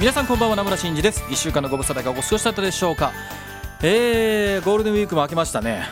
[0.00, 1.22] 皆さんこんばんは名村真司です。
[1.24, 3.12] 1週間のご無沙汰がお過ごしだったでしょうか。
[3.82, 5.84] えー、ゴールデンウィークも明けましたね。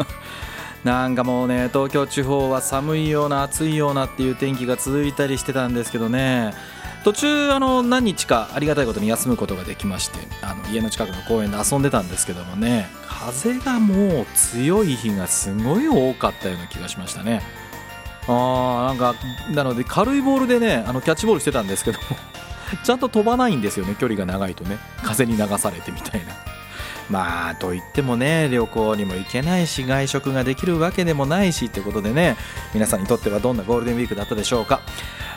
[0.84, 6.52] なんかもうね東京地方は寒いような暑いようなっていう天気が続いたりしてたんですけどね。
[7.04, 12.90] 途中あの何日かありがたいことに休むことができましてあの家の近くの公園で遊んでたんですけどもね。
[13.08, 17.42] 風がもう強い日がすごい多かったような気がしましたね。
[18.28, 19.14] あーなんか
[19.54, 22.18] なので軽いボールでねあのキャッチボールしてたんですけども。
[22.76, 24.78] ちゃんと飛ばないんですよね距離が長いとね。
[25.02, 26.32] 風に流されてみたいな。
[27.10, 32.36] まあといってもね旅行にも行けないし外食ができるわけでもないしってことでね
[32.72, 34.80] 皆さんにとってはどんなゴールデンウィークだったでしょうか。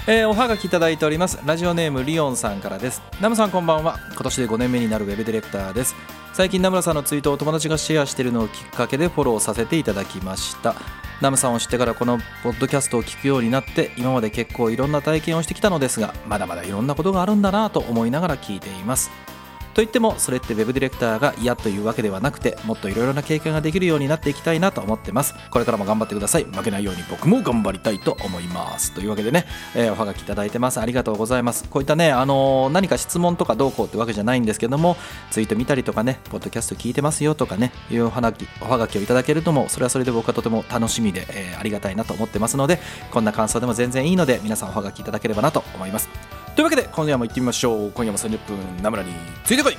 [0.07, 1.39] えー、おはがきいただいております。
[1.45, 3.01] ラジオネームリオンさんからです。
[3.19, 3.97] ナムさんこんばんは。
[4.11, 5.95] 今年で5年目になるウェブディレクターです。
[6.31, 10.75] 最近ナムラさんのツイートを友達がシェアしているのをきっかけでフォローさせていただきました。
[11.21, 19.34] ナムさんを知ってからこのポッドキャストを聞くようになって今まで結構いろんな体験をしてきたのですがまだまだいろんなことがあるんだなと思いながら聞いています。
[19.75, 25.35] といってもそれってウェブディレクターが嫌というわけではなくてもっといろいろな経験ができるようになっていきたいなと思ってます。
[25.51, 26.45] これからも頑張ってください。
[26.45, 28.93] 負けないように僕も頑張りたいと思います。
[28.93, 30.79] というわけでね、えー、おはがきいただいてます。
[30.79, 31.65] ありがとうございます。
[31.69, 34.95] こういったね、あのー、何か質問とかどうこうってわけじゃないんですけども
[35.31, 42.79] ツイート見たりとかねポッドキャスト聞いてますよとかねいうおはがきおはがきをいただけるともそれはそれで僕はとても楽しみで、えー、ありがたいなと思ってますので
[43.11, 46.44] こんな感想でも全然いいので皆さんおはがきいただければなと思います。
[46.55, 47.91] というわけで今夜も行ってみましょう。
[47.91, 49.11] 今夜も30分名村に
[49.43, 49.77] ついてこい。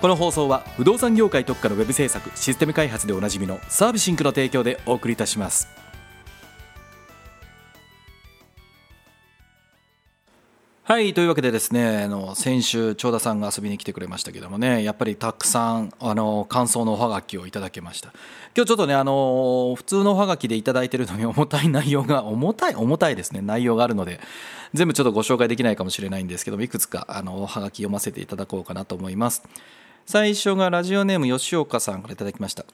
[0.00, 5.85] この放送は不動産業界特化のウェブ制作システム開発でおなじみのサービシンクの提供でお送りいたします。
[10.88, 18.12] はいというわけでですねあの先週長田さんが遊びに来てくれましたけどもねやっぱりたくさんあの感想のおはがきをいただけました。
[18.56, 23.40] 今日ちょっとねあの普通のおはがきでいただいてるのに重たい内容が重たい重たいですね。
[23.40, 24.20] 内容があるので
[24.74, 29.42] 全部ちょっとご紹介できないかもしれないんですけどもいくつかあのおはがき読ませていただこうかなと思います。
[30.06, 32.64] 最初がラジオネーム吉岡さんからいただきました。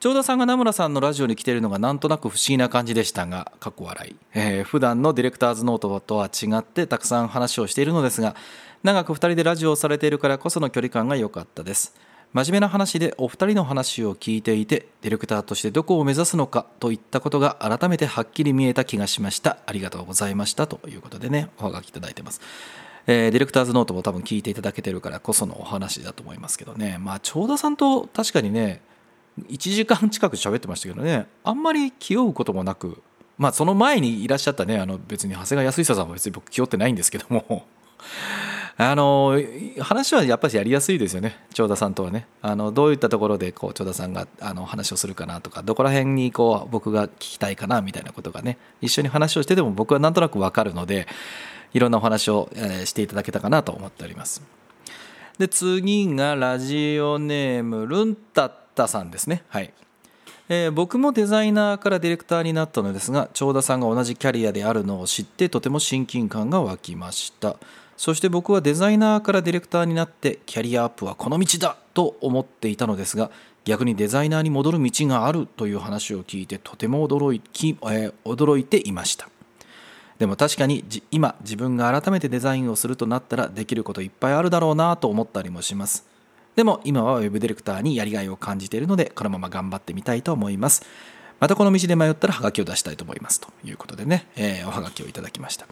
[0.00, 8.34] 長田さんが名村さんのラジオに来ているのがなんとなく不思議な感じでしたが過去笑い、えー、普段のディレクターズノートとは違ってたくさん話をしているのですが
[8.82, 11.94] 長く2人でラジオをされているからこその距離感が良かったです。
[12.32, 19.58] 真面目な話でお二人の話を聞いていてディレクターとしてどこを目指すのかといったことが改めてはっきり見えた気がしました。
[19.66, 22.40] ありがとうございましたということでねおはがきいただいてます。
[23.06, 26.96] えー、ディレクターズノートも多分聞いていただけてるからこそのお話だと思いますけどね。
[26.98, 28.80] まあ長田さんと確かにね
[29.38, 31.26] 1時間近く喋ってましたけどね。
[31.44, 33.02] あんまり気負うこともなく
[33.40, 37.66] まあその前にいらっしゃったねあの別に長谷川康久さんは別に僕気負ってないんですけども。
[38.76, 39.38] あの
[39.80, 41.38] 話はやっぱりやりやすいですよね。
[41.52, 42.26] 長田さんとはね。
[42.40, 51.06] あのどういったところでこう長田さんがあの話をするかなとかどこら辺にこう僕が聞きたいかなみたいなことがね一緒に話をしてでも僕はなんとなく分かるので
[51.74, 54.42] いろんなお話を、えしていただけたかなと思っております。
[55.38, 59.42] で次がラジオネームルンタッタさんですね。
[59.48, 59.72] はい。
[60.48, 67.56] えー、僕もデザイナーからディレクターになったのですが長田さんが同じキャリアであるのを知ってとても親近感が湧きました。
[67.96, 73.30] そして僕はデザイナーからディレクターになってキャリアアップはこの道だと思っていたのですが
[73.64, 79.28] 逆にデザイナーに戻る道があるという話を聞いてとても驚い,、えー、驚いていました。
[80.18, 86.09] でも確かに今自分が改めてデザインをするとなったらできることいっぱいあるだろうなと思ったりもします。
[86.60, 90.82] でも今は Web ディレクターにやりがいを感じているのでこのまま頑張ってみたいと思います。
[91.38, 95.66] またこの道で迷ったらハガキを出したいと思いますということでね、えー、おはがきをいただきました。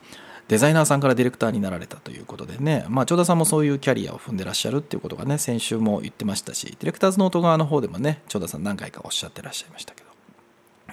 [0.48, 10.08] デザイナーさんからディレクターになられたということでね、まあ、長田さんもそういうキャリアを踏んでらっしゃるっていうことがね先週も言ってましたしディレクターズノート側の方でもね長田さん何回かおっしゃってらっしゃいましたけど。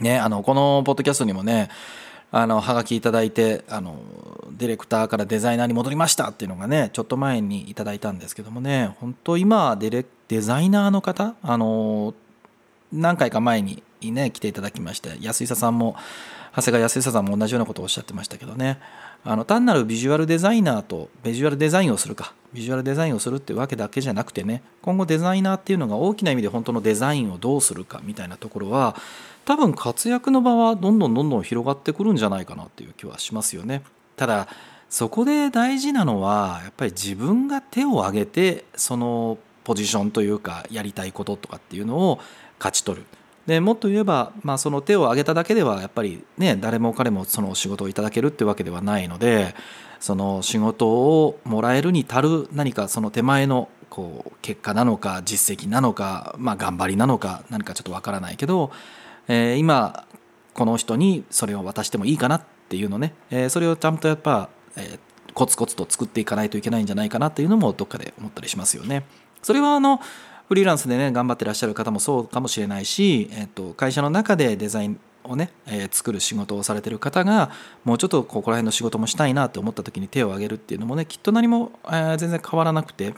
[0.02, 1.70] ねあのこのポッドキャストにもね
[2.38, 3.98] あのはがきいただいてあの
[4.52, 12.14] ディレクターからデザイナーに戻りましたっていうのがねちょっと前にいただいたんですけどもね本当今デレデザイナーの方あの
[12.92, 15.96] 何回か前にね来ていただきまして安井さんも
[16.54, 18.80] 長谷川康久さんも同じようなことをおっしゃってましたけどね。
[19.24, 28.96] あの単なるビジュアルデザイナーとビジュアルデザインをするかビジュアルデザインをするってわけだけじゃなくてね今後デザイナーっていうのが大きな意味で本当のデザインをどうするかみたいなところは
[29.46, 33.84] 多分活躍の場はどんどんどんどん広がってくるんじゃないかなっていう気はしますよね。
[34.18, 34.48] ただ
[34.90, 42.20] そこで大事なのはやっぱり自分が手を挙げてそのポジションというかやりたいこととかっていうのを
[42.60, 43.06] 勝ち取る。
[43.46, 49.54] でもっと言えば、まあ、その手を挙げただけではやっぱりね誰も彼もその仕事をいただけるってわけではないので
[50.00, 58.72] その仕事をもらえるに足る何かその手前のこう結果なのか実績なのか、まあ、頑張りなのか何かちょっとわからないけど、
[59.28, 60.06] えー、今
[60.54, 65.00] この人にそれを渡してもいいかなっていうのね、えー、それをちゃんとやっぱ、えー、
[65.34, 69.06] コツコツと作っていかないといけないんじゃないかなっていうのもどっかで思ったりしますよね。
[69.42, 70.00] それはあの
[70.48, 77.52] フリーランスでね頑張ってらっしゃる方もそうかもしれないし、えっと、会社の中でデザインをね、えー、作る仕事をされてる方が
[77.84, 83.16] もうちょっとここら辺の仕事もしたいなって思った時に手を挙げるっていうのもねきっと何も、えー、全然変わらなくて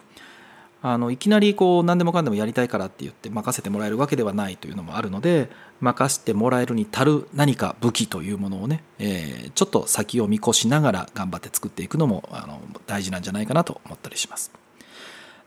[0.93, 5.49] あのいきなりこう何でもかんでもやりたいからって言って任せてもらえるわけではないというのもあるので
[5.81, 14.51] 任せてもらえるに足る何か武器というものをね、えー、ちょっと先を見越しながら頑張って作っていくのもあの大事なんじゃないかなと思ったりします。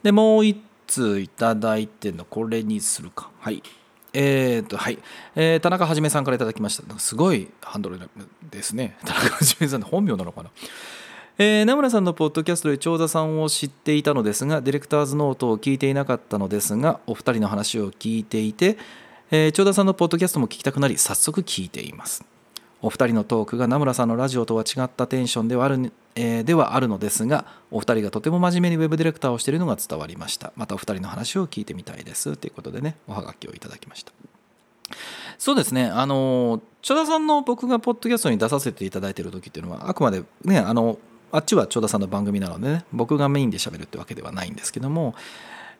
[0.02, 3.30] でもう一ついただいてのこれにするか。
[3.38, 3.62] はい。
[4.12, 4.98] えー、とはい、
[5.36, 6.98] えー、田中はじめさんからいただきました。
[6.98, 8.00] すごいハンドル
[8.50, 8.96] ですね。
[9.04, 10.50] 田中はじめさん本名なのかな。
[11.42, 18.76] えー、名村さんのポッドキャストで長田さんを知っていたのですがディレクターズノートを聞いていなかったのですがお二人の話を聞いていて、
[19.30, 22.26] えー、長田さんのポッドキャストも聞きたくなり早速聞いています。
[22.82, 30.52] お二人のトークが名村さんのラジオとは違ったテンションではある,、えー、ではあるのですがお二人がとても真面目にウェブディレクターをしているのが伝わりました。
[30.56, 32.36] またお二人の話を聞いてみたいです。
[32.36, 34.12] ということでねおはがきをいただきました。
[35.38, 40.98] そうですねあの長田さんの僕がポッドキャストに出させていただいている時っていうのはあくまでねあの
[41.32, 45.14] あっちは長田さんの番組なのでね僕がメインで喋るってわけではないんですけども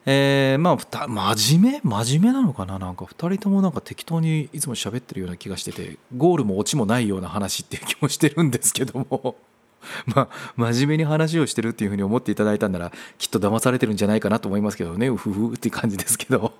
[0.06, 1.06] えー、まあ
[1.37, 1.91] 真面目？
[2.05, 2.79] 真面目なのかな？
[2.79, 9.37] なんか2人ともなんか適当にいつも喋ってるような気がしててゴールもオチもないような話っていう気もしてるんですけども
[10.06, 15.08] まあ真面目に話をしてるっていうふうに思っていただいたんならきっと騙されてるんじゃないかなと思いますけどね。
[15.08, 16.55] うふふって感じですけど。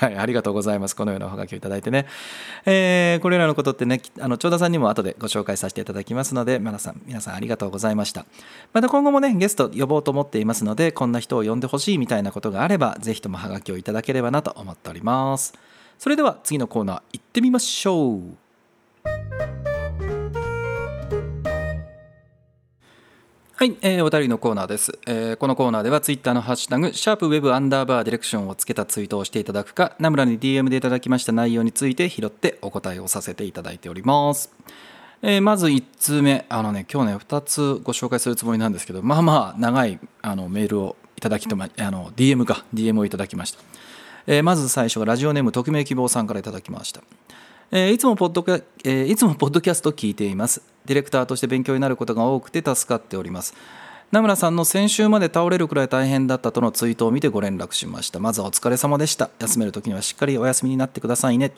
[0.00, 0.96] はい、ありがとうございます。
[0.96, 2.06] このようなおはがきをいただいてね。
[2.66, 8.26] えー、これらのことってね、あの、長田さんにも後でご紹介させていただきますので、皆さん、皆さんありがとうございました。
[8.72, 15.54] また今後もね、ゲスト呼ぼうと思っていますので、こんな人を呼んでほしいみたいなことがあれば、ぜひともはがきをいただければなと思っております。
[15.98, 18.49] それでは次のコーナー行ってみましょう。
[23.60, 34.50] はい、えー、お便りのコーナーです、えー、このコーナーではツイッターのハッシュタグ、シャープウェブアンダーバーディレクションをつけたツイートをしていただくか、ナムラに DM でいただきました内容について拾ってお答えをさせていただいております。
[35.20, 43.58] えー、まず1通目、あのね、今日ね、2つご紹介するつもりなんですけど、まあまあ長いあのメールをいただきとま、あの、DM か、DM をいただきました。
[44.26, 47.02] えー、まず最初がラジオネーム匿名希望さんからいただきました。
[47.72, 50.60] えー、いつもポッドキャ、えー、いつもポッドキャスト聞いています。
[50.86, 53.54] ディレクターとして勉強になることが多くて助かっております。
[54.10, 58.18] 名村さんの先週まで倒れるくらい大変だったとのツイートを見てご連絡しました。
[58.18, 59.30] まずはお疲れ様でした。
[59.38, 61.52] 休める時にはしっかりお休みになってくださいね。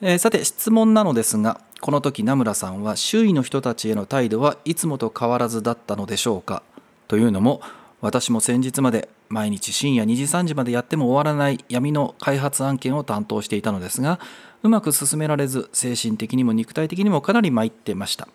[0.00, 6.64] えー、さて質問なのですが、この時名村さんは周囲の人たちへの態度はいつもと変わらずだったのでしょうか？
[7.06, 7.60] というのも、
[8.00, 14.18] 私も先日まで毎日深夜2時3時までやっても終わらない闇の開発案件を担当していたのですが
[14.62, 18.28] うまく進められず精神的にも肉体的にもかなり参ってました。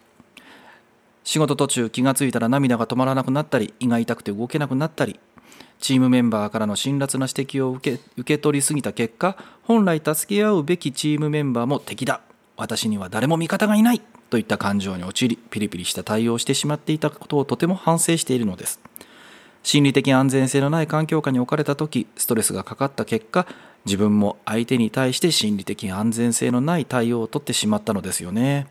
[1.23, 5.19] 仕事途中気がついたら涙が止まらなくなったり胃が痛くて動けなくなったり
[5.79, 12.21] チームメンバーからの辛辣な指摘を受け受け取りすぎた結果本来助け合うべきチームメンバーも敵だ。
[12.55, 14.01] 私には誰も味方がいない。
[14.29, 18.79] といった感情に陥りピリピリした対応をしてしまっていたことをとても反省しているのです。
[19.63, 23.45] 心理的安全性のない環境下に置かれた時ストレスがかかった結果
[23.85, 28.67] 自分も相手に対して心理的安全性のない対応をとってしまったのですよね。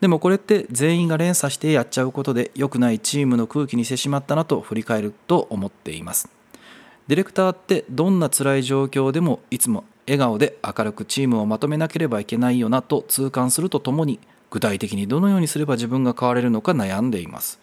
[0.00, 6.28] でもこれって全員が連鎖してやっちゃうことで良くないチームの空気にしてしまったなと振り返ると思っています。
[7.08, 14.18] ディレクターってどんな辛い状況でもいつも笑顔で明るくチームをまとめなければいけないよなと痛感するとともに
[14.50, 17.58] 具体的にどのようにすれば自分が変われるのか悩んでいます。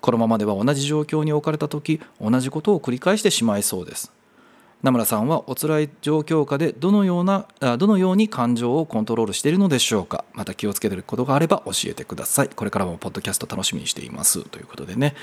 [0.00, 4.12] このままでは同じ状況に置かれた時同じことを繰り返してしまいそうです。
[4.82, 7.46] 名村さんはお辛い状況下でどのような
[7.76, 10.24] どのように感情をコントロールしているのでしょうか？
[10.32, 12.48] また気をつけていることがあれば教えてください。
[12.48, 14.42] これからもポッドキャスト楽しみにしています。
[14.48, 15.14] ということでね。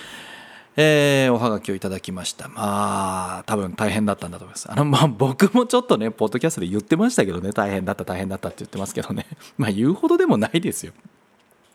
[0.79, 2.49] えー、おはがきをいただきました。
[2.49, 4.71] まあ多分大変だったんだと思います。
[4.71, 7.51] あのまあ僕もちょっとねポッドキャストで言ってましたけどね。
[7.51, 9.25] 大変だった大変だったって言ってますけどね。
[9.57, 10.93] まあ言うほどでもないですよ。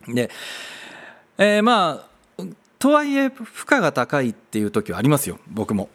[0.07, 0.31] で、
[1.37, 2.07] えー、ま
[2.39, 2.45] あ
[2.79, 5.41] とはいえ負荷が高いっていう時はありますよ。
[5.49, 5.89] 僕も。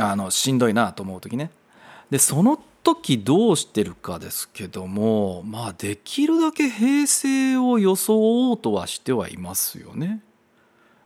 [0.00, 1.50] あのしんどいなと思う時ね
[2.10, 10.22] でその時どうしてるかですけどもまあできるだけ平静を装おうとはしてはいますよね。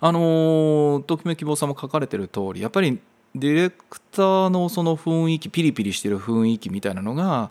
[0.00, 3.00] あのときめ希望さんも書かれてる通りやっぱり
[3.34, 7.50] ディレクターのその雰囲気ピリピリしてる雰囲気みたいなのが、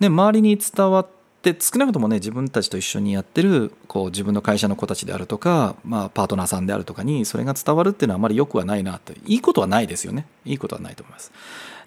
[0.00, 1.08] ね、周りに伝わっ
[1.40, 11.32] て少なくともね自分たちと一緒にやってるこう自分の会社の子たちであるとか、まあ、パートナーさんであるとかにそれが伝わるっていうのはあまり良くはないなっていいことはないですよねいいことはないと思います。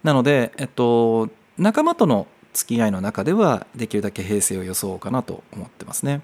[0.03, 6.21] なので、えっと、仲間との付き合いの中ではできるだけ平静を装おうかなと思ってますね。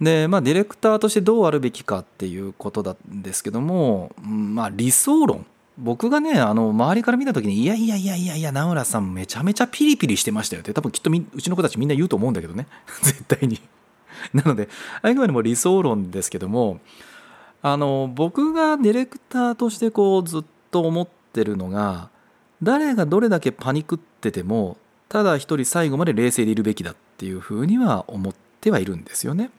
[0.00, 5.44] でまあディレクターとしてどうあるべきかっていうことなんですけども、まあ、理想論
[5.78, 12.66] 僕がねあの周りから見た時に「いやいやいやいやいや名浦さんめちゃめちゃピリピリしてましたよ」って多分きっとうちの子たちみんな言うと思うんだけどね
[13.02, 13.60] 絶対に。
[14.34, 14.68] なので
[15.00, 16.80] あくまでも理想論ですけども
[17.62, 22.08] あの僕がディレクターとしてこうずっと思ってるのが
[22.62, 24.76] 誰がどれだけパニクってても
[25.08, 29.50] ただ一人最後まで冷静でいるべきだっていうふうには思ってはいるんですよね。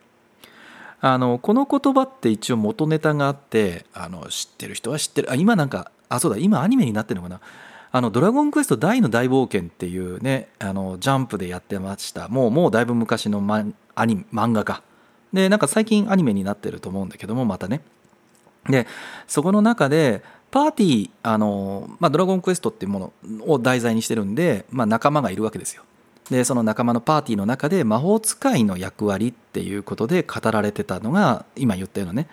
[1.01, 7.39] あのこの言葉って一応元ネタがあってあの知ってる人は知ってるあ今なんかあそうだ今アニメになってるのかな。
[7.91, 12.27] あのドラゴンクエスト大の大冒険っていうねあのジャンプでやってました。
[12.27, 14.83] もうもうだいぶ昔の、ま、アニ漫画か。
[15.33, 17.81] でなんか最近アニメになってると思うんだけどもまたね。
[18.69, 18.85] で
[19.27, 25.83] そこの中でパーティーあの、まあ、ドラゴンクエストっていうものを題材にしてるんで、まあ、仲間がいるわけですよ。
[26.29, 32.27] でその仲間のパーティーの中で魔法使いの役割っていうことで語られてたのが今言ったようなね、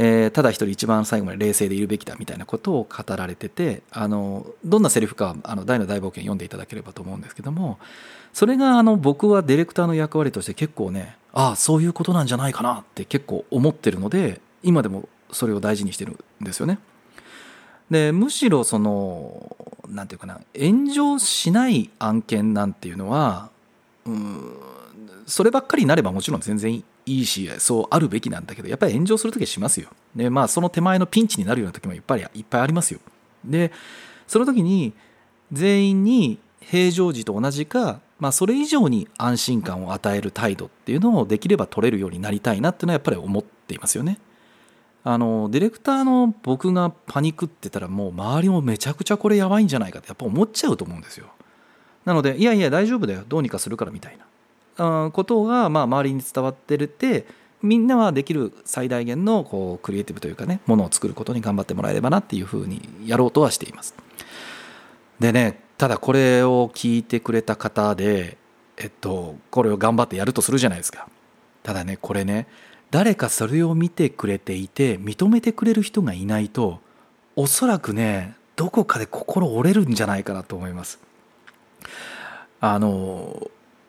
[0.00, 7.80] えー、ただ一人一番最後まで冷静でいるべきだみたいなことを語られててあのどんなセリフかあの大の大冒険読んでいただければと思うんですけども
[8.32, 16.78] それがあの僕はディレクターの役割として結構ねああそういうことなんじゃないかなって結構思ってるので今でもそれを大事にしてるんですよね。
[17.90, 19.56] でむしろその
[19.88, 23.50] 何て言うかな炎上しない案件なんていうのは
[24.06, 24.52] うん
[25.26, 29.88] そればっかりになればもちろん全然いいいしそうあるべきなんだけどやっぱり炎上する時はしますよ。
[30.14, 33.00] でまあその手前のピンチになるような時もいっぱいいっぱいありますよ。
[33.44, 33.72] で
[34.26, 34.92] その時に
[35.52, 44.18] 全員に平常時と同じか、まあ、それ以上に安心感を与える態度っていうのをできれば取れるようになりたいなっていうのはやっぱり思っていますよね。
[45.04, 51.28] あのディレクターの僕がパニクってたらもう周りもめちゃくちゃこれやばいんじゃないかってやっぱ思っちゃうと思うんですよ
[52.04, 54.26] なのでいやいや大丈夫だよどうにかするからみたいな
[54.78, 57.26] ことがまあ周りに伝わってるって
[57.62, 63.94] みんなはできる最大限のこうクリエイティブというかねものを作ることに頑張ってもらえればなっていうふうにやろうとはしています
[65.18, 68.36] でねただこれを聞いてくれた方で
[68.76, 71.08] えっとこれを頑張ってやるとするじゃないですか
[71.64, 72.46] ただねこれね
[72.92, 76.80] 誰かそれを見てくれていて認めてくれる人がいないと
[77.34, 80.98] おそらくねどこかで心折れるんじゃないかなと思います。
[82.60, 83.48] あの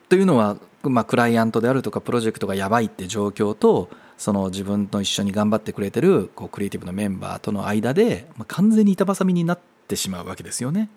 [0.10, 10.89] というのは、まあ、クライアントであるとかプロジェクトがやばいって状況とその自分と一緒に頑張ってくれてるこうクリエイティブのメンバーとの間で、まあ、完全に板挟みになってしまうわけですよね。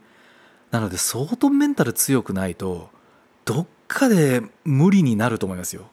[0.71, 2.91] なので相当メンタル強くないと
[3.45, 5.87] どっかで無理になると思いますよ。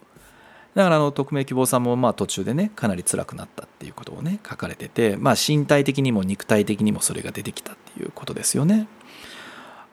[0.75, 8.87] だからあの匿名希望さんもまあ途中でねかなり辛くなったっていうことをね書かれてて、まあ、身体的にも肉体的にもそれが出てきたっていうことですよね。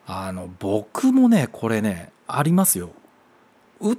[0.05, 2.91] あの僕もねこれねありますよ。
[3.81, 3.97] う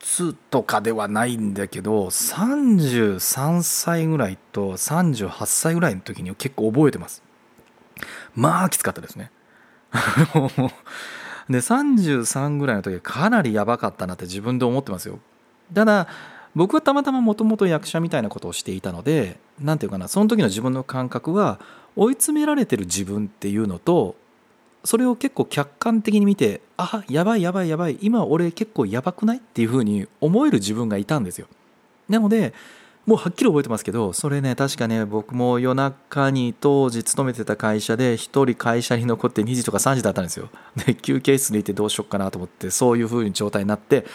[0.00, 7.22] つとかではないんだけど33歳ぐらいと38歳ぐらいの時に結構覚えてます。
[8.34, 9.30] まあきつかったですね。
[11.48, 15.18] で33ぐらいの時かなりやばかったなって自分で思ってますよ。
[15.72, 16.06] ただ
[16.54, 21.60] 僕はたまたまもともと役者みたいなことをしていたので何て言うかなその時の自分の感覚は
[21.96, 24.16] 追い詰められてる自分っていうのと
[24.88, 31.46] それを結構客観的に見てあやばいやばいやばい今俺結構やばくないっていうふうに思える自分がいたんですよ。
[32.08, 32.54] なので
[33.04, 40.48] もうはっきり覚えてますけどそれね確かね僕も夜中に当時勤めてた会社で1人会社に残って2時とか3時だったんですよ。
[40.86, 44.06] で休憩室にいてどうしよっかなと思ってそういうふうに状態になって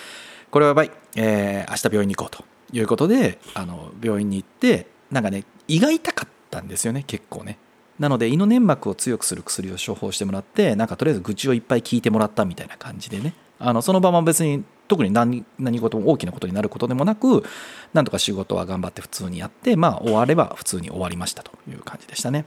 [0.50, 2.44] これはやばい、えー、明日病院に行こうと
[2.76, 7.60] いうことであの病院に行ってなんかね胃が痛かったんですよね結構ね。
[8.04, 13.34] なので胃の粘膜を強くする薬を処方してもらってなんかとりあえず愚痴をいっぱい聞いてもらったみたいな感じでね。
[13.60, 17.46] あのその場も別に特に何何事も大きなことになることでもなく
[17.94, 22.44] なんとか仕事は頑張って普通にやってまあ終われば普通に終わりましたという感じでしたね。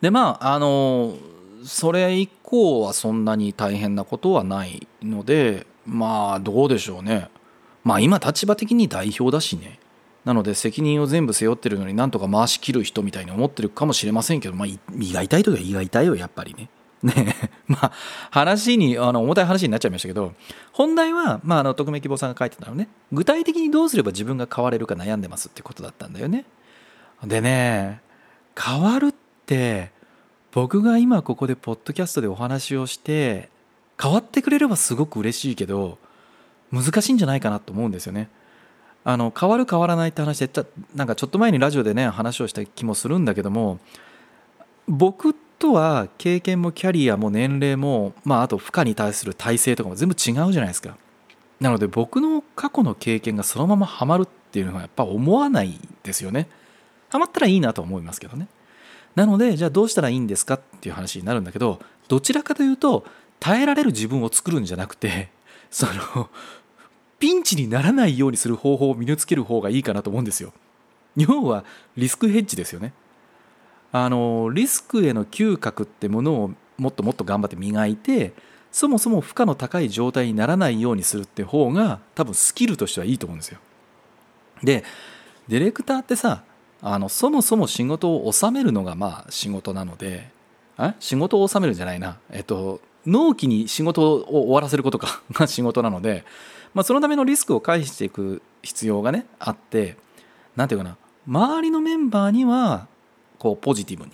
[0.00, 1.14] でまああの
[1.64, 7.28] それ以降はそんなに大変なことはないのでまあどうでしょうね。
[7.84, 9.78] まあ今立場的に代表だしね。
[10.24, 16.68] なので責任を全部背負ってるのになんとか回しきる人みたいに思ってるかもしれませんけどまあ胃が痛いときは胃が痛いよやっぱりね。
[17.02, 17.34] ね
[17.66, 17.92] まあ
[18.30, 20.34] 話にあの重たい話になっちゃいましたけど
[20.72, 26.44] 本題は、まあ、あの匿名希望さんが書いてたのね具体的にどうすれば自分が変われるか悩んでますってことだったんだよね。
[27.24, 28.02] でね
[28.54, 29.14] 変わるっ
[29.46, 29.92] て
[30.52, 33.48] 僕が今ここでポッドキャストでお話をして
[34.00, 35.98] 変わってくれればすごく嬉しいけど
[36.72, 38.28] 難しいんじゃないかなと思うんですよね。
[39.04, 40.64] あの変わる変わらないって話で
[40.94, 43.78] なんかちょっと前にラジオでね話をした気もするんだけども
[44.88, 50.96] 僕とは経験もキャリアも年齢も、まあ、あと負荷に対する体制とかも全部違うじゃないですか。
[51.60, 56.48] なので僕の過去の経験がそのままハマるっていうのはやっぱ思わないですよね。
[57.10, 58.48] ハマったらいいなと思いますけどね。
[59.14, 63.04] なのでじゃあどうしたらいいんですかっていう話になるんだけどどちらかというと
[63.38, 65.28] 耐えられる自分を作るんじゃなくて
[65.70, 66.30] その
[67.20, 70.52] ピンチにならないようにする方法を身につける方がいいかなと思うんですよ。
[71.16, 71.64] 要は
[71.96, 72.92] リスクヘッジですよね。
[73.92, 78.32] あのリスクへの嗅覚ってものをもっともっと頑張って磨いて
[78.72, 83.58] そもそも負荷の高い状態にならないようにするって方が多分スキルとしてはいいと思うんですよ。
[84.62, 84.84] で
[85.48, 86.44] ディレクターってさ
[86.80, 90.30] あのそもそも仕事を収めるのがまあ仕事なので
[90.78, 96.24] あ仕事を収めるんじゃないなえっと納期に仕事を終わらせることかが仕事なので、
[96.74, 99.96] まあ、そのためのリスクを回避していく必要がねあって
[100.56, 100.96] 何て言うかな
[101.26, 102.86] 周りのメンバーには
[103.38, 104.12] こうポジティブに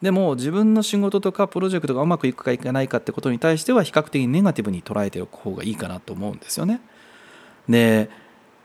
[0.00, 6.80] でも自分の仕事とかプロジェクトがうまくいくかいかないかってことに対しては比較的ネガティブに捉えておく方がいいかなと思うんですよね。
[7.68, 8.08] で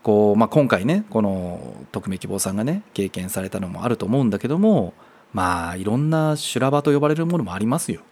[0.02, 4.94] こう、まあ、今回ねこの匿名希望さんがね経験されたのもあると思うんだけども
[5.32, 8.02] まあいろんな修羅場と呼ばれるものもありますよ。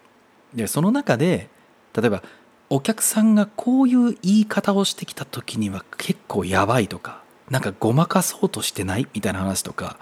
[0.52, 1.48] でその中で
[1.94, 2.22] 例えば
[2.74, 9.98] お客さんがこういう言い方をしてきた時には結構やばいとかなんかごまかそうとしてないみたいな話とか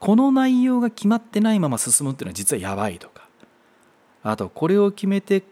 [0.00, 3.28] この内容が決まってないまま進むっていうのは実はやばいとか
[4.24, 5.44] あとこれを決めて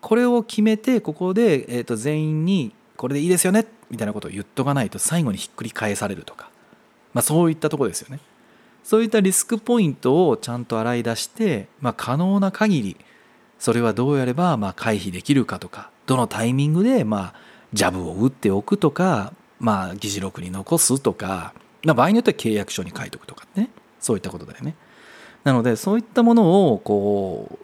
[0.00, 6.48] これを決めてここで、えー、と全員にこれでいいですよねみたいなことを言っとかないと最後にひっくり返されるとか、
[7.12, 8.20] まあ、そういったとこですよね。
[8.84, 12.96] そういったリスクポイントをちゃんと洗い出して、まあ、可能な限り
[13.64, 17.32] それはどうやればま回避できるかとかどのタイミングでま
[17.72, 24.76] ジャブを打っておくとか、まあ、議事録に残すとか、まあ、場合によっては契約書に書いておくとかねそういったことだよね。
[25.44, 27.58] なのでそういったものをこ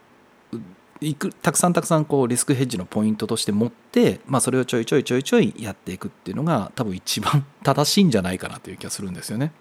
[0.51, 0.57] う
[1.01, 9.51] いくたくさんたくさんこうリスクヘッジのポイントとして持って、まあ、それをちょいちょいちょいちょいやっていくっていうのが多分一番 正しいんじゃないかなという気がするんですよね。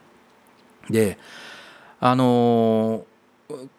[0.89, 1.19] で
[2.01, 3.05] あの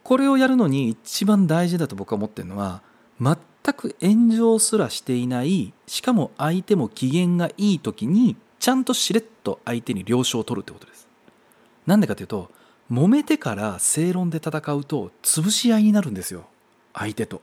[0.03, 2.81] これをやるのに一番大事だと僕は思ってるのは
[3.19, 3.37] 全
[3.73, 11.07] く炎上すらしていないしかも相手も機嫌がいい時にちゃんとしれっと相手に了承を取るってことです。
[11.87, 12.51] なんでかというと
[12.91, 16.45] 揉めてから正論で戦うと潰し合いになるんですよ
[16.93, 17.41] 相手と。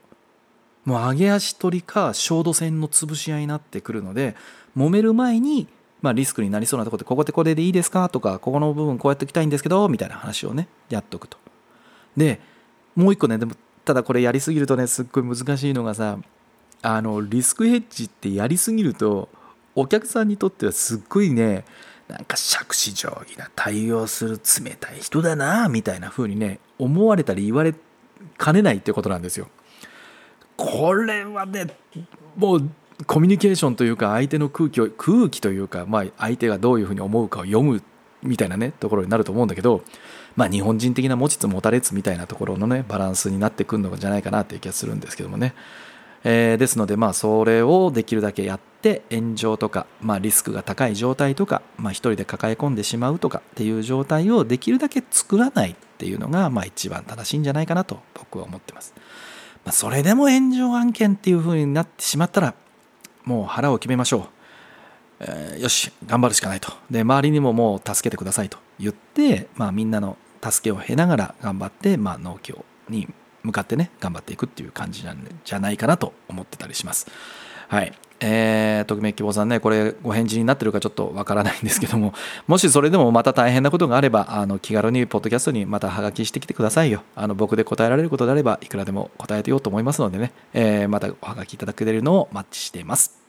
[0.85, 4.35] もう上げ足取りか焦土戦の潰し合いになってくるので
[4.77, 5.67] 揉める前に、
[6.01, 11.37] まあ、リスクになりそうなとこでここでこれでいいですかとかここの部分こうやっておきたいんですけどみたいな話をねやっとくと。
[12.19, 12.39] で
[12.95, 13.53] もう一個ねでも
[13.85, 16.19] ただこれやりすぎるとねすっごい難しいのがさ
[16.81, 19.29] あのリスクヘッジってやりすぎると
[19.75, 21.65] お客さんにとってはすっごいね
[22.07, 27.73] なんか杓子定規な対応する冷たい人だなみたいな風にね思われたり言われ
[28.37, 29.47] かねないってことなんですよ。
[30.57, 31.67] これはね
[32.35, 32.69] もう
[33.05, 37.81] コミュニケーションというか相手の空気を空気というか、まあ、相手がどういうふうに思うかを読む
[38.23, 39.83] みたいなねところになると思うんだけど、
[40.35, 45.53] まあ、日本人的な持ちつ持たれつみたいなところのねバランスになってくるのじゃないかなっていう気がするんですけどもね。
[46.23, 58.93] えー、ですのでまあそれをできるだけやって炎上とか、まあ、リスクが高い状態とか、まあ、一人で抱え込んでしまうとかっていう状態をできるだけ作らないっていうのがまあ一番正しいんじゃないかなと僕は思ってます。
[59.65, 62.53] まあ、それでも炎上案件っていう風になってしまったら
[63.23, 64.23] もう腹を決めましょう。
[65.21, 73.07] えー、よし頑張るしかないとで周りにももう助けてくださいと言って、まあ、みんなの助けを経ながら頑張って、まあ、農協に
[73.43, 77.07] 向かってね頑張っていくっていう感じなんじゃないかなと思ってたりします。
[77.67, 82.13] はいえー、匿名希望さんね、これ、ご返事になってるかちょっとわからないんですけども、
[82.47, 87.03] もしそれでもまた大変なことがあれば、あの気軽にポッドキャストにまたはがきしてきてくださいよ。
[87.15, 93.19] あの僕で答えられることであれば、いくらでも答えてようと思いますのでね、えー、またおはがきいただけるのをマッチしています。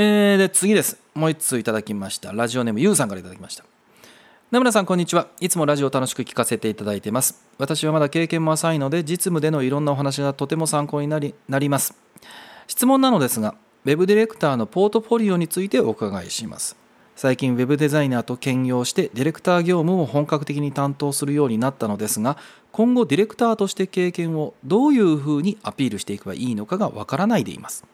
[0.00, 3.64] えー、で次ですもう一通いただきましたラジオネームゆうさんからいただきました
[4.50, 5.28] 名村さんこんにちは。
[5.42, 7.44] いつもラジオ楽しく聞かせていただいています。
[7.58, 11.94] 私はまだ経験も浅いので実務でのいろんなお話がとても参考になりなります。
[12.66, 16.78] 質問なのですがウェブディレクターのポートフォリオについてお伺いします。
[17.14, 22.38] 最近ウェブデザイナーと兼業してディレクター業務を本格的に担当するようになったのですが
[22.72, 27.84] 今後ディレクターとして経験をどういうふうにアピールしていけばいいのかがわからないでいます。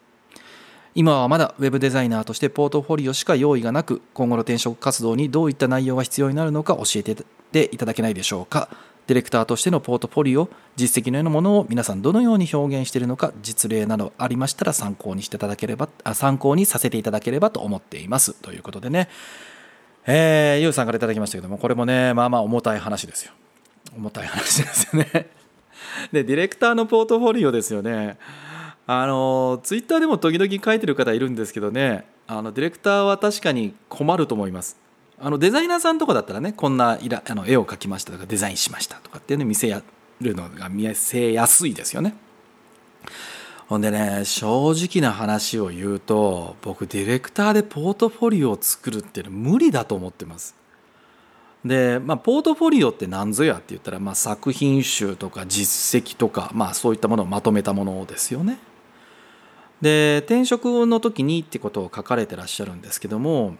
[0.97, 8.69] 今はまだウェブデザイナーとしてポートフォリオしか用意がなく今後の転職活動にどういった内容が必要になるのか教えていただけないでしょうか。
[9.07, 18.33] ディレクターとしてのポートフォリオ実績のようなものを皆さんどのように表現しているのか実例などありましたら参考にしていただければ参考にさせていただければと思っています。
[18.33, 19.09] ということでね。
[20.07, 23.33] えー、ゆうさんからいただきましたけどもこれもねまあまあ重たい話ですよ。
[23.97, 25.29] 重たい話ですよね。
[26.11, 28.17] でディレクターのポートフォリオですよね。
[28.87, 34.77] あのツイッターでも時々書いてる方いるんですけどねあのディレクターは確かに困ると思います。
[35.17, 39.81] あのデザイナーさんとかだったらねこんなイラあの絵を描きましたとかデザインしましたとかっていうの見せや
[40.19, 42.15] るのが見せやすいですよね。
[43.67, 50.55] ほんでね正直な話を言うと僕ディレクターでポートフォリオを作るっていうの無理だと思ってます。
[51.63, 58.59] で、まあ、ポートフォリオって何ぞやって言ったら、まあ、作品集とか実績とか、まあ、そういったものをまとめたものですよね。
[59.81, 63.57] で転職の時にってことを書かれてらっしゃるんですけども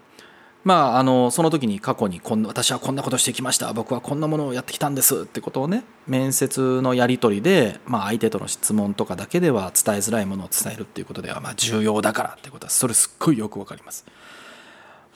[0.66, 14.06] まあ、あのその時に過去にこん私はこんなことしてきました僕はこんなものをやってきたんですってことをね面接のやり取りで、まあ、相手との質問とかだけでは伝えづらいものを伝えるっていうことではまあ重要だからってことはそれすっごいよくわかります。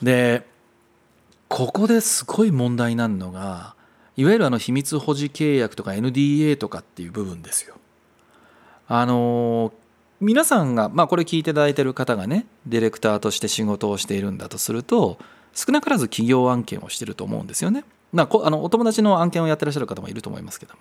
[0.00, 0.46] で
[1.48, 3.74] ここですごい問題なのが
[4.16, 7.74] いわゆるあの秘密保持契約とか NDA とかっていう部分ですよ。
[8.86, 9.72] あの
[10.20, 15.18] 皆さんが、まあ、これ聞いていただいている方がねディレクターとして仕事をしているんだとすると
[15.54, 17.84] 少なからず企業案件をしてると思うんですよね。
[18.12, 20.80] まあ、あのお友達の案件をやってらっしゃる方もいると思いますけども。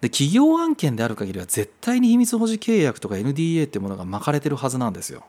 [0.00, 5.24] で企業案件である限りは絶対に秘密保持契約とか NDA っていうものが巻かれてるはずなんですよ。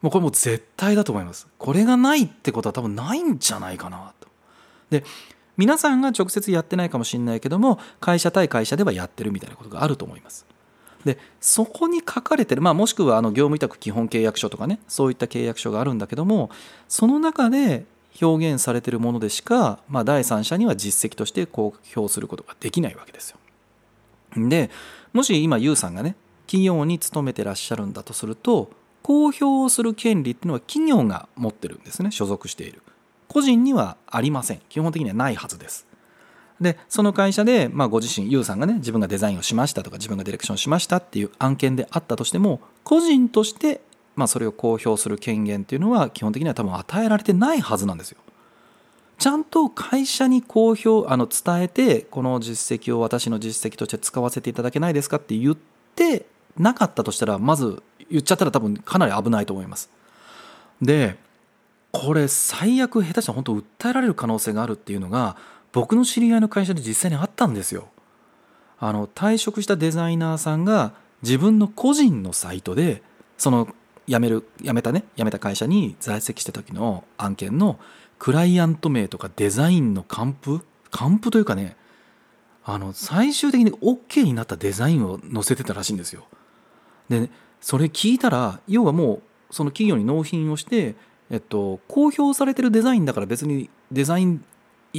[0.00, 1.48] もうこれもう絶対だと思います。
[1.58, 4.28] これがないってことは多分ないんじゃないかなと。
[4.90, 5.04] で
[5.56, 10.46] 皆さんが直接やってないかもしれないけども会社対会社ではやってるみたいなことがあると思います。
[11.06, 16.50] でそこに書かれてる、まあ、もしくはあの業務委託基本契約書とかねそういった契約書があるんだけども
[16.88, 17.86] その中で
[18.20, 23.38] 表現されてるものでしか、まあ、第三者には実績として公表することができないわけですよ。
[24.36, 24.70] で
[25.12, 26.16] もし今 YOU さんがね
[26.46, 28.70] 企業に勤めてらっしゃるんだとすると
[29.02, 32.82] 公表する権利っていうのは企業が持ってるんですね所属している。
[33.28, 34.60] 個人にはありません。
[34.68, 35.86] 基本的にはないはずです。
[36.60, 43.80] でその会社で、まあ、ご自身 YOU さんがね自分がデザインをしましたとか自分がディレクションしましたっていう案件であったとしても個人として
[44.16, 48.18] まあ、それを公表する権限っていうのは基本的には多分与えられてないはずなんですよ。
[49.18, 55.56] ちゃんと会社に公表あの伝えてこの実績を私の実績として使わせていただけないですかって言っ
[55.94, 56.26] て
[56.58, 59.90] なかったとしたらまず言っちゃったら多分かなり危ないと思います。
[60.82, 61.16] で
[61.92, 65.36] これ最悪下手したら本当訴えられる可能性があるっていうのが
[65.72, 67.88] 僕の知り合いの会社で実際にあったんですよ。
[68.78, 73.02] あの退職したデザイナーさんが自分の個人のサイトで
[73.38, 73.68] その
[74.06, 77.78] 辞める辞めたね辞めた会社に在籍した時の案件の
[78.18, 80.64] クライアント名とかデザインの還付？
[80.90, 81.76] 還付というかね
[82.64, 86.26] あの最終的に OK になったデザインを載せてたらしいんですよ。
[87.08, 90.96] で、それ聞いたら要はもうその企業に納品をして、
[91.30, 94.44] えっと、公表されてるデザインだから別にデザイン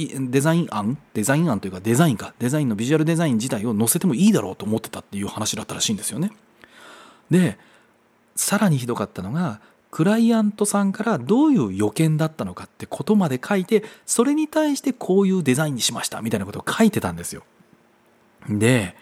[0.06, 0.98] デザイン案？
[1.14, 6.30] デザイン案というかデザインかデザインのビジュアルデザイン自体を載せてもいいだろうと思ってたっていう話だったらしいんですよね。
[7.30, 7.58] で
[8.36, 17.42] さらにひどかったのがクライアントさんからどういう予見だったのかってことまで書いてそれに対してこういうデザインにしましたみたいなことを書いてたんですよ。
[18.48, 18.94] で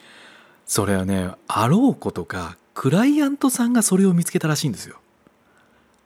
[0.65, 4.99] それはねあろうことかクライアントさんがそれを見つけたらしいんですよ。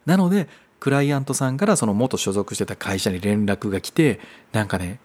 [0.07, 0.49] なので
[0.81, 4.19] クライアントさんからその元所属してた会社に連絡が来て
[4.53, 4.99] なんかね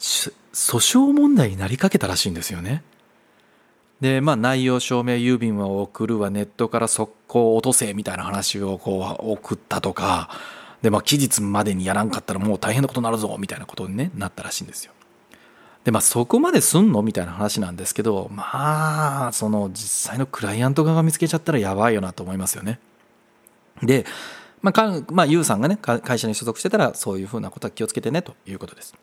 [0.00, 2.82] 訴訟問題になりかけたらしいんですよね。
[4.00, 10.30] でまあ内容証明郵便を送るわネットから速攻落とせみたいな話をこう送ったとか
[10.80, 14.92] でまあ期日までにやらんかったらもう大変なことになるぞみたいなことに、ね、なったらしいんですよ。
[15.84, 22.80] でまあそこまですんのみたいな話なんですけどまあその実際のクライアント側が見つけちゃったらやばいよなと思いますよね。
[23.82, 24.06] で
[24.62, 28.94] まあ、かまあ、ユウさんがね会社に所属してたらそういうふうなことは気をつけてねということです。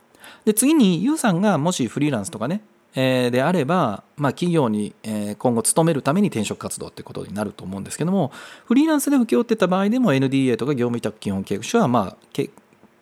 [0.45, 2.61] で次にユウさんがもしフリーランスとかね
[2.95, 8.31] えーであれば、まあ、企業にえー今後勤めるために転職活動ってことになると思うんですけども
[8.65, 12.49] フリーランスで請け負ってた場合でも NDA とか業務委託基本契約書はまあけ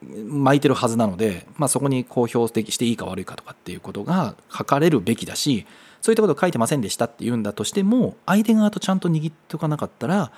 [0.02, 5.66] 巻いてるはずなので、まあ、そこに公表していいか悪いかとかっていうことが書かれるべきだし
[6.02, 10.32] そういったことを書いてませんでしたっていうんだとしても相手側とちゃんと握っておかなかったら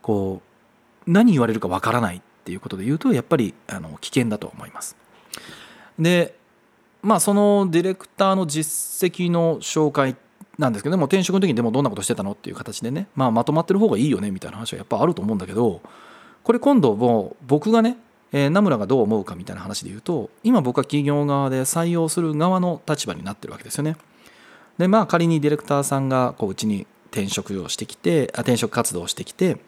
[0.00, 0.51] こう
[1.06, 4.96] 何言われるかわからないっていうことで言うとやっぱりあの危険だと思います。
[5.98, 6.34] で
[7.02, 10.16] まあそのディレクターの実績の紹介
[10.58, 15.80] なんですけども転職の時にでもどんなことしてたのっていう形でね、まあ、まとまってる方がいいよねみたいな話はやっぱあると思うんだけど
[16.44, 17.96] これ今度もう僕がね
[18.32, 23.96] え名村がどう思うかみたいな話で言うと今僕は企業側で採用する側の立場になってるわけですよね。
[24.78, 29.58] でまあ仮にディレクターさんがこううちに転職をしてきてあ転職活動をしてきて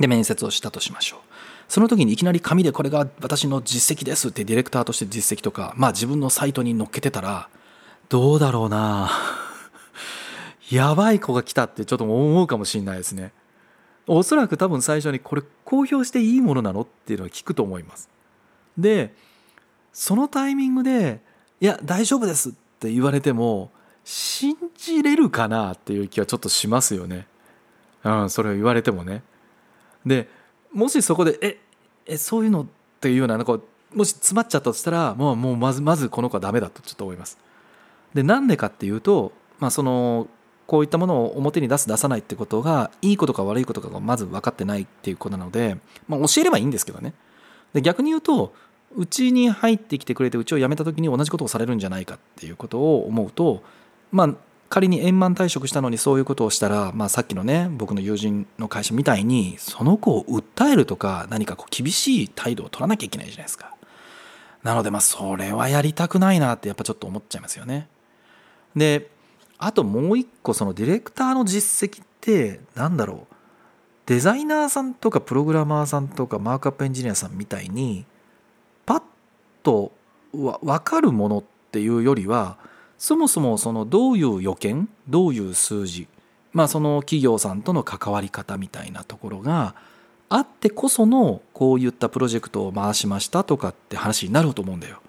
[0.00, 1.20] で面接をしたとしましょう。
[1.68, 7.48] その時にいきなり紙でこれが私の実績ですってディレクターとして実績とか、まあ自分のサイトに載っけてたら、
[8.08, 9.10] どうだろうな
[10.70, 13.32] やばい子が来たってちょっと思うかもしれないですね。
[14.08, 18.08] おそらく多分最初にこれ公表していいものなのっていうのを聞くと思います。
[18.76, 19.14] で、
[19.92, 21.20] そのタイミングで、
[21.60, 23.70] いや、大丈夫ですって言われても、
[24.04, 27.28] 信じれるかなっていう気はちょっとしますよね。
[28.02, 29.22] うん、それを言われてもね。
[30.04, 30.28] で、
[30.72, 31.58] もしそこで、え、
[32.06, 32.66] え、そういうのっ
[33.00, 33.58] ていうような、なんか
[33.94, 37.38] もし詰まっちゃったとしたら、もう、もうまず、まずこの子はダメだとちょっと思います。
[38.14, 40.28] で、なんでかっていうと、まあ、その、
[40.70, 47.12] こういったものを表に出す出さないってことがいいことか悪いことかがまず分かってないっていうことなので、まあ、教えればいいんですけどね
[47.72, 48.54] で逆に言うと
[48.94, 53.64] うちに入ってきてくれてうちを辞めた時に同じことをされるんじゃないかっていうことを思うと
[54.12, 54.34] まあ
[54.70, 63.74] 仮に円満退職したのにそういうことをしたら、まあ、さっきのね僕の友人の会社みたいにその子を訴えるとか何かこう厳しい態度を取らなきゃいけないじゃないですか。
[64.62, 67.88] なのでまあそれはやりたくないなってやっぱちょっと思っちゃいますよね。
[68.76, 69.10] で
[69.58, 73.34] あともう一個そのディレクターの実績ってなんだろう。
[74.06, 78.04] デザイナーさんとかプログラマーさんとかマークアップエンジニアさんみたいに
[78.86, 79.02] パッ
[79.62, 79.92] と
[80.32, 82.56] わ分かるものっていうよりは
[83.00, 86.06] そもそもそのどういう予見どういう数字
[86.52, 89.74] まあその企業さんとの関わり方みたいなところが
[90.28, 95.00] あってこそのこういったプロジェクトを回しましたとかって話になると思うんだよ。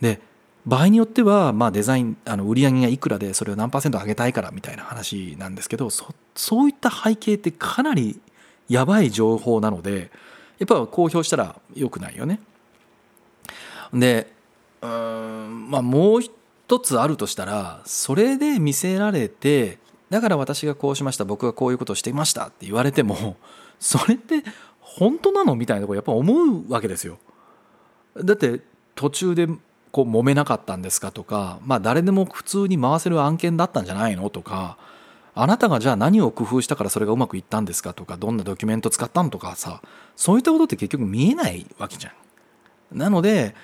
[0.00, 0.20] で
[0.64, 8.20] 場合によっては、まあ、デザインあの売り上げがいくらでそれを何パーセント上げたいからみたいな話なんですけどそそういった背景ってかなり
[8.68, 10.12] やばい情報なので
[10.60, 12.38] やっぱ公表したらよくないよね。
[13.92, 14.30] で
[14.82, 16.30] うんまあもう一
[16.68, 19.78] 一つあるとしたらそれで見せられて
[20.10, 23.38] だから私がこうしました僕がこういうことをしていましたって言われても
[23.80, 24.44] それって
[24.78, 27.16] 本当なのみたいなところやっぱ思うわけですよ。
[28.22, 28.60] だって
[28.94, 29.46] 途中で
[29.92, 34.76] こう揉めなかったんですかとか、まあ、誰でも普通に回せる案件だったんじゃないのとか
[35.34, 39.80] あなたがじゃあ何を工夫したからそれがうまくいったんですかとかどんなドキュメント使ったのとかさ
[40.16, 42.98] そういったことって結局見えないわけじゃん。
[42.98, 43.54] なので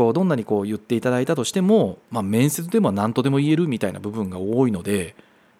[0.00, 5.14] こうどんなにこう言っていただいたとしても、まあ、面接でも何とでも言えるみたいな部分が多いので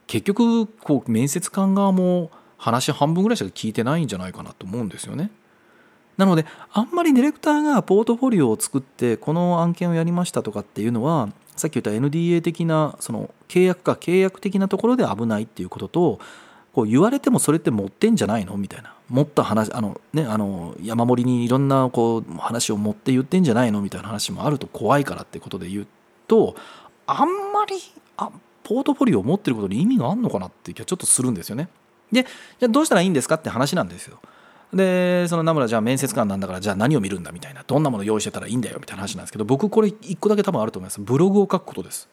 [0.07, 5.31] 結局こう面接官側も話半分ぐらいしか聞いてないんじゃないかなと思うんですよね。
[6.17, 16.19] なのであんまりディレクターがポートフォリオを作ってこの案件をやりましたとかっていうのはさっき言った NDA 的なその契約か契約的なところで危ないっていうことと
[16.73, 18.57] こう言われてもそれって持ってんじゃないの？
[18.57, 18.95] みたいな。
[19.09, 23.83] もっと話あの、ね、あの山盛りにいろんなこう話を持って言ってんじゃないの？
[23.83, 25.87] みたいな話もあると怖いからってことで言う
[26.29, 26.55] と
[27.07, 27.75] あんまり
[28.17, 28.31] あ
[28.63, 31.69] ポートフォリオを持ってることに意味があるのかなっていう気はちょっとするんですよね。
[32.13, 34.21] でじゃあどうしたらいいんですかって話なんですよ。
[34.73, 37.65] でその名村じゃあ面接官なんだからじゃあ何を見るんだみたいな。
[37.67, 41.01] どんなもの用意してたらいいんだよみたいな話なんですけど僕これ一個だけ多分あると思います。
[41.01, 42.09] ブログを書くことです。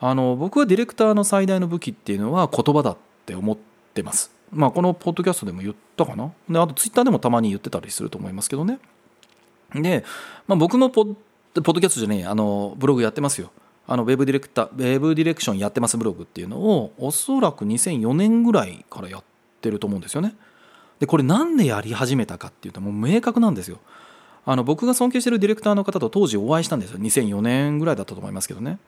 [0.00, 2.96] あの僕はディレクターの最大の武器っていうのは言葉だっ
[3.28, 3.56] って思っ
[3.92, 4.30] てます。
[4.50, 6.32] まあこのポッドキャストでも言ったかな？
[6.48, 8.78] であとツイッターでもたまに言ってたりすると思いますけどね。
[9.74, 10.02] で、
[10.46, 11.14] まあ、僕のポッ
[11.54, 13.50] ポッドキャストじゃねえあのブログやってますよ。
[13.86, 19.24] あのウェブディレクターウェブディレクションやってますブログっていうのをおそらく2004年ぐらいからやっ
[19.60, 20.34] てると思うんですよね。
[21.00, 23.78] でこれなんでやり始めたかっていうともう明確なんですよ。
[24.46, 26.98] あの僕が尊敬してるディレクターの方と当時お会いしたんですよ。
[26.98, 28.78] 2004年ぐらいだったと思いますけどね。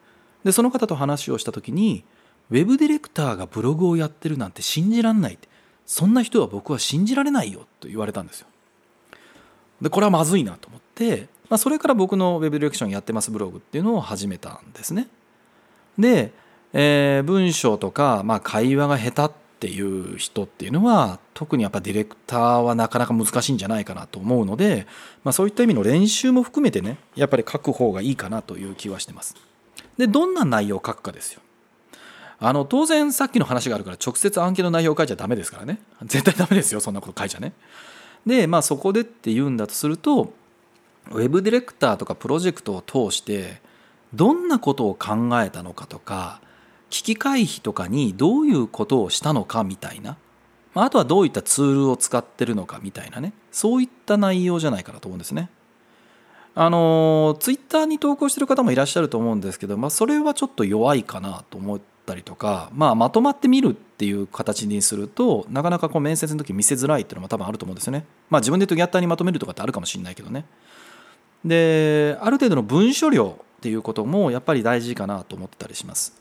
[0.45, 2.03] でその方と話をした時に
[2.51, 5.51] ウェブディレクターがブログをやってるなんて信じられないって。
[5.91, 8.47] そんな人は僕は信じられないよと言われたんですよ。
[9.83, 15.09] でこれはまずいなと思って、まあ、それから僕のウェブディレクションやってますブログっていうのを始めたんですね。
[15.99, 16.33] で、
[16.73, 24.87] えー文章とか、まあ、会話が下手っていう人っていうのは特にやっぱディレクターはなかなか難しいんじゃないかなと思うので、
[25.25, 29.35] まあ、そういった意味の練習も含めてねやっぱり書く方がいいかなという気はしてます。
[29.99, 31.41] でどんな内容を書くかですよ。
[32.43, 35.79] あの当然さっきの話があるから直接案件の内容を書いちゃダメですからね。
[36.05, 37.53] 絶対ダメですよそんなこと書いちゃね。
[38.27, 40.33] でまあそこでって言うんだとすると
[41.11, 43.61] ウェブディレクターとかプロジェクトを通して
[44.15, 46.41] どんなことを考えたのかとか
[46.89, 50.17] 危機回避とかにどういうことをしたのかみたいな。
[50.73, 53.33] あとはどういったツールを使ってるのかみたいなね。
[53.51, 55.51] そういった内容じゃないかなと思うんですね。
[56.55, 68.05] あのツイッターに投稿してる方もいらっしゃると思うんですけど、まあ、それはちょっと弱いかなと思ったりとか、まあ、まとまってみるっていう形にするとなかなかこう面接の時見せづらいっていうのも多分あると思うんですよね。
[68.29, 70.45] まあ、自分で言うとギャッターにまとめるとかってあるかもしれないけどね。
[71.45, 76.19] である程度の文書量っていうこともやっぱり大事かなと思ってたりします。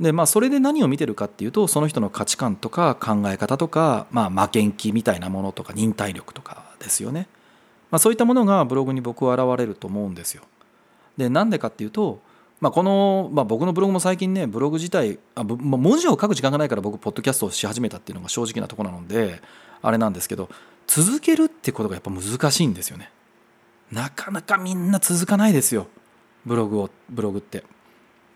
[0.00, 7.28] でまあ、それで何を見てるかっていうとその人の価値観とか考え方とか、まあ、負けん気みたいなものとか忍耐力とかですよね。
[7.92, 10.42] まあ、そういったものがブログに僕は現れると思うんですよ。
[11.16, 12.20] でなんでかっていうと、
[12.64, 19.42] まあ、この、まあ、僕のブログも最近ねブログ自体あ文字を書く時間がないから僕ポッドキャストをし始めたっていうのが正直なとこなので
[19.82, 20.48] あれなんですけど
[20.86, 23.10] 続けるってことがやっぱ難しいんですよね。
[23.92, 25.88] なかなかみんな続かないですよ
[26.46, 27.64] ブログをブログって。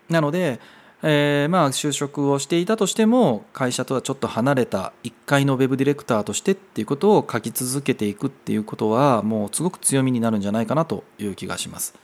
[0.09, 0.59] なので
[1.01, 11.95] えー、まあ就職をしていたとしても会社とはちょっと離れた1階のウェブディレクターとしてっていうことを書き続けていくっていうことはもうすごく強みになるんじゃないかなという気がします。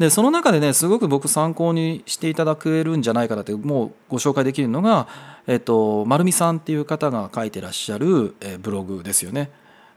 [0.00, 5.06] でその中でねすごく僕参考にしていただけるんじゃないかなってもうご紹介できるのが、
[5.46, 9.50] えっと、丸美さんっていう方が書いてらっしゃる、えブログですよね。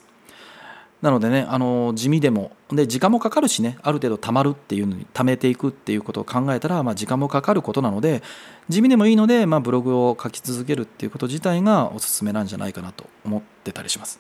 [1.02, 8.22] なのでねあの地味でもで時間もかかるしねある程度たまるっていうのに貯めていくっていうことを考えたら、まあ、時間もかかることなので
[8.70, 14.20] 地味でもいいので、まあ、ブログを書き続けるっていうこと自体がおすすめなんじゃないかなと思ってたりします。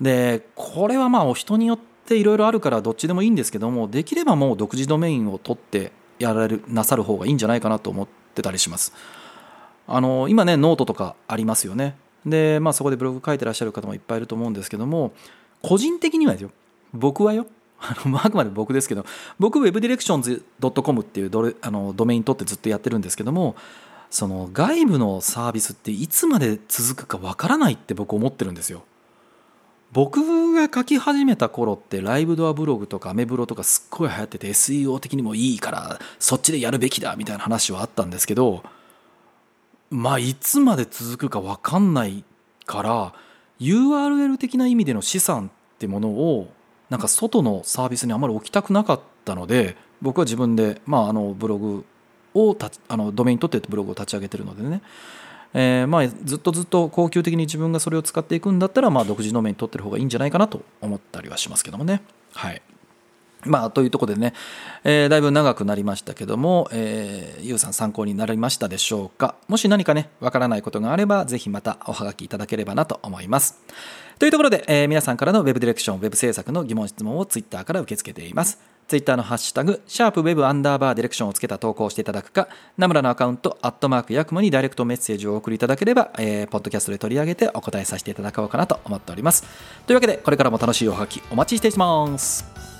[0.00, 8.92] でこれはまあお人によっていろいろあるからどっちでもいいんですけどもできればもう独自ドメインを取ってやられるなさる方がいいんじゃないかなと思ってたりします。
[9.88, 11.96] あの今ねノートとかありますよね。
[12.26, 15.12] でまあそこでブログ書いてらっしゃる方もいっぱいいると思うんですけども
[15.62, 16.50] 個人的にはですよ
[16.92, 17.46] 僕はよ
[17.80, 19.06] あのあくまで僕ですけど
[19.38, 23.56] 僕 webdirections.com っていうドあのドメイン取ってずっとやってるんですけども
[24.10, 28.82] その外部のサービスっていつまで続くかわからないって僕思ってるんですよ。
[29.92, 38.62] 僕が書き始めた頃ってライブドアブログとかアメブロとかすっごい流行ってて SEO 的にもいいからそっちでやるべきだみたいな話はあったんですけど
[39.90, 42.24] まあいつまで続くか分かんない
[42.66, 43.14] から
[43.60, 46.52] URL 的な意味での資産ってものを
[46.90, 51.84] なんか外のサービスにあまり置きたくなかったので僕は自分で、まあ、あのブログ
[52.34, 52.56] を
[52.88, 54.82] あのドメイン取ってブログを立ち上げてるのでね、
[55.54, 62.02] えー、まあずっとずっと恒久的に自分がそれを使っていくんだったら、まあ、独自ドメイン取ってる方がいいんじゃないかなと思ったりはしますけどもね。
[62.32, 62.62] はい
[63.48, 64.34] まあ、というところでね、
[64.84, 69.34] えー、だいぶ長くなりましたけども、えー、ゆうさん参考になりましたでしょうか？
[69.48, 73.58] もし何かね、わからないことがあれば、ぜひまたおはがきいただければなと思います。
[74.18, 78.58] というところで、えー、皆さんからの Web ディレクション、Web 制作の疑問質問を Twitter から受け付けています。
[78.88, 89.44] Twitter のハッシュタグ、シャープ Web アンダーバーディレクションをつけた投稿をしていただくか、ナムラのアカウント、アットマークヤクモにダイレクトメッセージをお送りいただければ、えー、ポッドキャストで取り上げてお答えさせていただこうかなと思っております。
[89.86, 92.77] というわけで、これからも楽しいおはがきお待ちしています。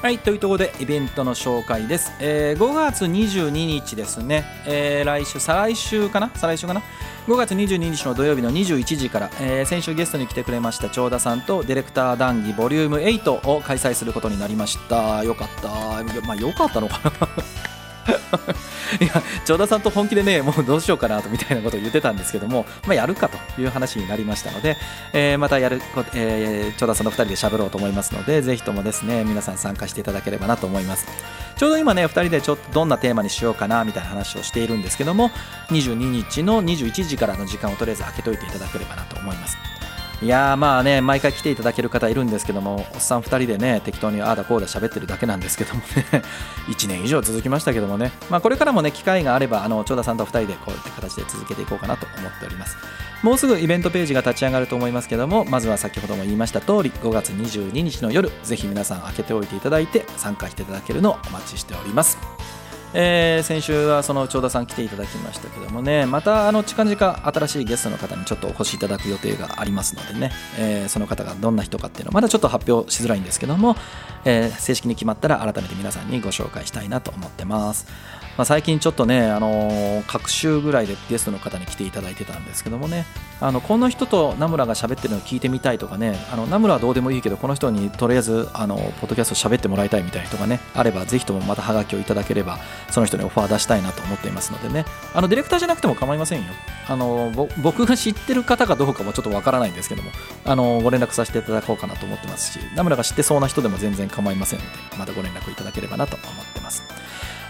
[0.00, 2.12] はい、というところでイベントの紹介です。
[2.20, 6.30] えー、5月22日ですね、えー、来週、再来週かな？
[6.36, 6.82] 再来週かな
[7.26, 15.24] ?5 月22日の土曜日の21時から、えー、先週ゲストに来てくれました長田さんとディレクター談義ボリューム8を開催することになりました。
[15.24, 15.68] よかった。
[16.22, 17.28] まあ、よかったのかな？
[19.00, 24.76] いや長田さんと本気でねもうどうしようかなとみたいなことを言ってたんですけども、まあ、やるかという話になりましたので、
[25.12, 31.06] えーまたやるこ、えー長田さんの2人で喋ろうと思いますのでぜひともですね皆さん参加していただければなと思います。
[31.56, 35.30] ちょうど今ね2人でちょっとどんなテーマにしようかなみたいな話をしているんですけども
[35.70, 39.56] 22日の21時からの時間をとりあえず開けといていただければなと思います。
[40.20, 45.86] いやまあね毎回来ていただける方いるんですけどもおっさん2人でね適当にああだこうだ喋ってるだけなんですけどもね
[46.68, 52.76] 1年以上続きましたけどもね、まあ、これからもね機会があればあの長田さんと2人でこういった形で続けていこうかなと思っております。
[53.22, 62.57] もうすぐイベントページが立ち上がると思いますけどもまずは先ほども言いました通り5月22日の夜ぜひ皆さん開けておいていただいて参加していただけるのをお待ちしております。
[62.94, 73.76] えー先週はその長田さん来ていただきましたけどもねまたあの近々新しいゲストの方にちょっとお越しいただく予定がありますのでね、えーその方がどんな人かっていうのはまだちょっと発表しづらいんですけども、
[74.24, 77.86] えー正式に決まったら改めて皆さんにご紹介したいなと思ってます、
[78.38, 83.04] まあ、最近ちょっとね、あのー各週ぐらいでゲストの方に来ていただいてたんですけどもね。
[83.40, 86.16] あのこの人とナムラが喋ってるのを聞いてみたいとかね。
[86.32, 90.60] あのナムラはどうでもいいけどこの人にとりあえずあのポッドキャスト喋ってもらいたいみたいな人がね。
[90.74, 92.58] あればぜひともまたハガキをいただければ
[92.90, 94.84] その人にオファー出したいなと思っていますのでね。
[95.14, 96.52] あのディレクターじゃなくても構いませんよ。
[96.88, 97.32] あの
[97.62, 100.12] 僕が知ってる方かどうかもちょっとわからないんですけども。
[100.44, 106.82] あのご連絡させていただこうかなと思ってますしナムラが知ってそうな人でも全然構いませんのでまたご連絡いただければなと思ってます。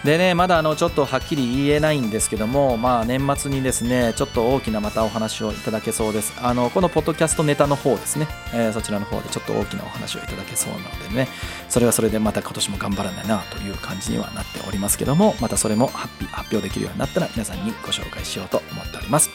[0.04, 6.32] でねまだあのちょっとはっきり言えないんですけども、まあ、年末にですねちょっと大きなまたお話をいただけそうです。
[6.40, 11.28] あのこのポッドキャストネタの方ですね、えーそちらの方でちょっと大きなお話をいただけそうなのでね。
[11.68, 19.30] それはそれでまた今年も頑張らないなという感じにはなっておりますけどもまたそれも発表発表できるようになったら皆さんにご紹介しようと思っております。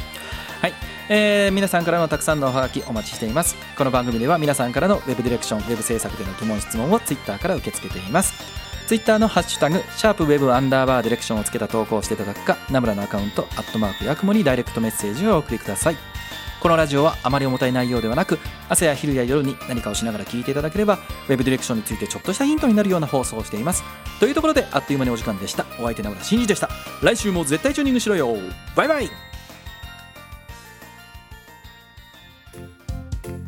[0.62, 0.74] はい、
[1.10, 3.58] えー皆さんからのたくさんのおはがきお待ちしています。
[3.78, 8.63] この番組では皆さんからのウェブディレクションウェブ制作での疑問質問をツイッターから受け付けています。
[8.88, 15.98] ツイッターのハッシュタグ、シャープウェブアンダーバーディレクションをつけた投稿をしていただくか、ナムラのアカウント、アットマークヤクモにダイレクトメッセージをお送りください。
[16.60, 23.84] このラジオはあまり重たい内容ではなく、朝や昼や夜に何かをしながら聞いていただければ、ウェブディレクションについてちょっとしたヒントになるような放送をしています。
[24.20, 25.66] というところで、あっという間にお時間でした。
[25.80, 26.70] お相手ナムラ真司でした。
[27.02, 28.38] 来週も絶対チューニングしろよ。
[28.76, 29.10] バイバイ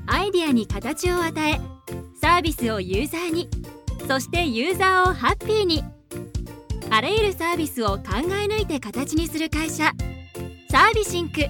[0.08, 1.60] アイディアに形を与え
[2.20, 3.50] サービスをユーザーに
[4.08, 5.84] そしてユーザーをハッピーに。
[6.90, 9.92] あらゆるサービスを考え抜いて形にする会社。
[10.70, 11.42] サービシンク。